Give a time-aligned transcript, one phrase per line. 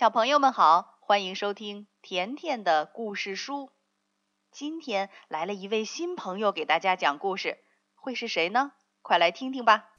[0.00, 3.70] 小朋友们好，欢迎收听甜甜的故事书。
[4.50, 7.58] 今天来了一位新朋友给大家讲故事，
[7.94, 8.72] 会是谁呢？
[9.02, 9.90] 快来听听吧。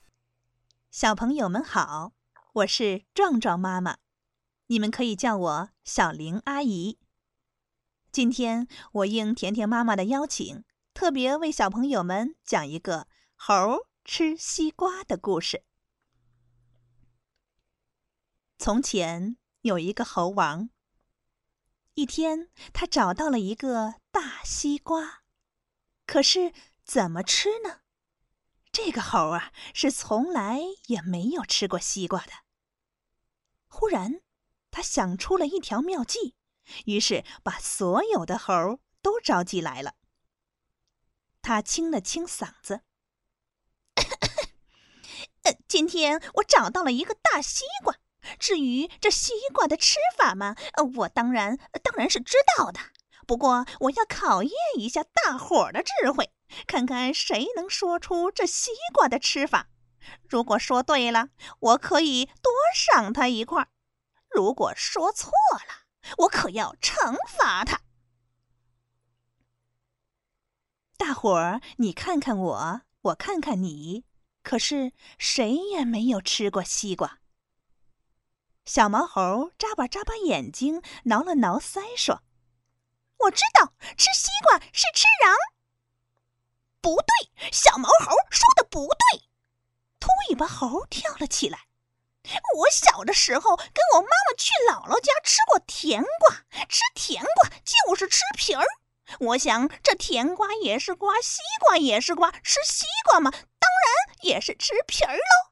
[0.89, 2.13] 小朋友们好，
[2.53, 3.99] 我是壮壮妈妈，
[4.65, 6.97] 你们可以叫我小玲阿姨。
[8.11, 10.63] 今天我应甜甜妈妈的邀请，
[10.95, 13.05] 特别为小朋友们讲一个
[13.36, 15.63] 猴吃西瓜的故事。
[18.57, 19.38] 从前。
[19.62, 20.70] 有一个猴王。
[21.94, 25.23] 一天，他找到了一个大西瓜，
[26.05, 27.82] 可是怎么吃呢？
[28.71, 32.32] 这个猴啊，是从来也没有吃过西瓜的。
[33.68, 34.21] 忽然，
[34.71, 36.35] 他想出了一条妙计，
[36.85, 39.96] 于是把所有的猴都召集来了。
[41.41, 42.82] 他清了清嗓子
[45.68, 47.98] ：“今天我找到了一个大西瓜。”
[48.39, 50.55] 至于这西瓜的吃法嘛，
[50.98, 52.79] 我当然当然是知道的。
[53.27, 56.31] 不过我要考验一下大伙儿的智慧，
[56.68, 59.68] 看看谁能说出这西瓜的吃法。
[60.27, 63.65] 如果说对了，我可以多赏他一块；
[64.29, 65.31] 如果说错
[65.68, 67.81] 了，我可要惩罚他。
[70.97, 74.03] 大伙儿，你看看我，我看看你，
[74.44, 77.21] 可是谁也没有吃过西瓜。
[78.66, 82.22] 小毛猴眨巴眨巴眼睛，挠了挠腮，说
[83.19, 85.35] ：“我知道，吃西瓜是吃瓤。”
[86.79, 89.23] 不对，小毛猴说的不对。
[90.00, 91.66] 秃尾巴猴跳了起来
[92.57, 96.35] ：“我小的时候跟我妈妈去姥姥家吃过甜瓜，
[96.69, 98.66] 吃甜瓜就是吃皮儿。
[99.19, 105.50] 我想这甜瓜也是瓜，西瓜也是瓜，吃西瓜嘛，当然也是吃皮儿喽。”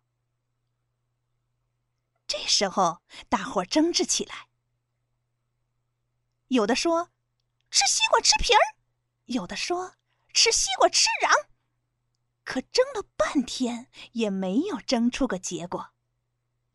[2.29, 4.49] 这时候，大伙争执起来。
[6.49, 7.09] 有的说
[7.71, 8.61] 吃西瓜吃皮儿，
[9.25, 9.95] 有的说
[10.31, 11.47] 吃西瓜吃瓤，
[12.43, 15.89] 可争了半天也没有争出个结果。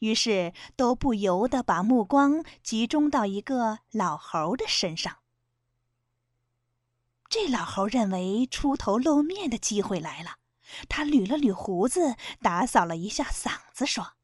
[0.01, 5.19] 于是都不由得把目光集中到一个老猴的身上。
[7.29, 10.39] 这老猴认为出头露面的机会来了，
[10.89, 14.15] 他捋了捋胡子，打扫了一下嗓子，说。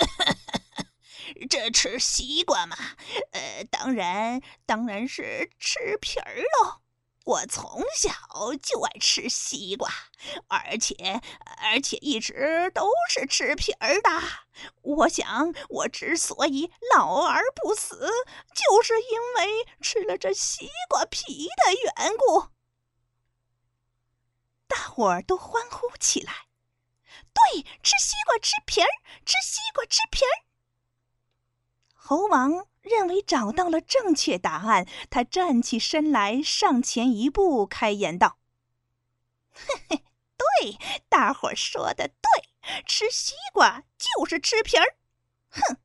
[1.48, 2.76] 这吃西瓜嘛，
[3.32, 6.80] 呃，当然当然是吃皮儿喽。
[7.24, 8.10] 我从小
[8.60, 9.88] 就爱吃西瓜，
[10.48, 11.20] 而且
[11.62, 14.10] 而且一直都是吃皮儿的。
[14.82, 18.10] 我想，我之所以老而不死，
[18.54, 22.48] 就是因为吃了这西瓜皮的缘故。
[24.66, 26.32] 大伙儿都欢呼起来。
[27.52, 28.88] 对，吃西瓜吃皮儿，
[29.24, 30.44] 吃西瓜吃皮儿。
[31.94, 38.38] 猴王认为找到了正确答案，他站起身来，上前一步，开言道
[39.54, 40.04] ：“嘿嘿，
[40.36, 44.96] 对，大伙儿说的对，吃西瓜就是吃皮儿。
[45.50, 45.76] 哼，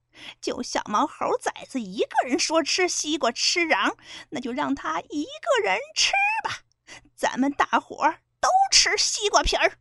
[0.41, 3.95] 就小毛猴崽子一个人说吃西瓜吃瓤，
[4.29, 6.13] 那就让他一个人吃
[6.44, 6.63] 吧。
[7.15, 9.77] 咱们大伙儿都吃西瓜皮儿。”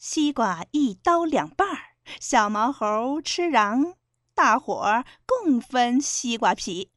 [0.00, 3.96] 西瓜一刀两半儿，小毛猴吃瓤，
[4.32, 6.90] 大伙儿共分西瓜皮。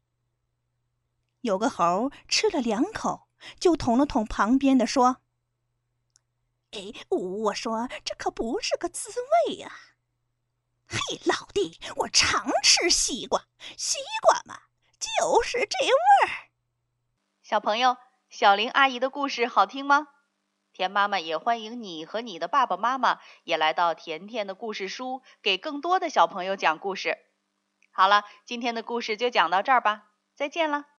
[1.41, 3.27] 有个猴吃了两口，
[3.59, 5.17] 就捅了捅旁边的，说
[6.71, 9.09] ：“哎，我说这可不是个滋
[9.49, 9.69] 味呀！
[10.87, 14.61] 嘿，老弟，我常吃西瓜，西瓜嘛，
[14.97, 15.91] 就是这味
[16.25, 16.47] 儿。”
[17.43, 17.97] 小朋友，
[18.29, 20.07] 小玲阿姨的故事好听吗？
[20.73, 27.17] 田妈妈也欢迎你和你的爸爸妈妈也来到甜甜的故事书，给更多的小朋友讲故事。
[27.91, 30.85] 好了，今天的故事就讲到这儿吧，再见了。